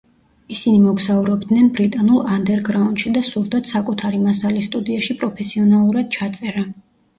ისინი 0.53 0.77
მოგზაურობდნენ 0.85 1.69
ბრიტანულ 1.79 2.23
ანდერგრაუნდში 2.37 3.13
და 3.19 3.23
სურდათ 3.29 3.71
საკუთარი 3.75 4.25
მასალის 4.25 4.73
სტუდიაში 4.73 5.19
პროფესიონალურად 5.23 6.13
ჩაწერა. 6.19 6.69